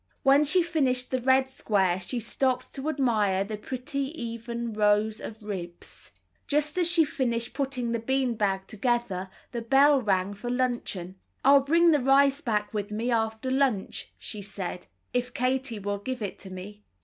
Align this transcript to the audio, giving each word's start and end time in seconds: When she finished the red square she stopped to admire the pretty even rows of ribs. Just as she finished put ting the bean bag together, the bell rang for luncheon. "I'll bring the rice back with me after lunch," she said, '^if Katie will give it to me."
When 0.23 0.43
she 0.45 0.63
finished 0.63 1.11
the 1.11 1.21
red 1.21 1.47
square 1.47 1.99
she 1.99 2.19
stopped 2.19 2.73
to 2.73 2.89
admire 2.89 3.43
the 3.43 3.55
pretty 3.55 4.09
even 4.19 4.73
rows 4.73 5.19
of 5.19 5.37
ribs. 5.43 6.09
Just 6.47 6.79
as 6.79 6.89
she 6.89 7.05
finished 7.05 7.53
put 7.53 7.69
ting 7.73 7.91
the 7.91 7.99
bean 7.99 8.33
bag 8.33 8.65
together, 8.65 9.29
the 9.51 9.61
bell 9.61 10.01
rang 10.01 10.33
for 10.33 10.49
luncheon. 10.49 11.17
"I'll 11.45 11.61
bring 11.61 11.91
the 11.91 11.99
rice 11.99 12.41
back 12.41 12.73
with 12.73 12.89
me 12.89 13.11
after 13.11 13.51
lunch," 13.51 14.11
she 14.17 14.41
said, 14.41 14.87
'^if 15.13 15.35
Katie 15.35 15.77
will 15.77 15.99
give 15.99 16.23
it 16.23 16.39
to 16.39 16.49
me." 16.49 16.81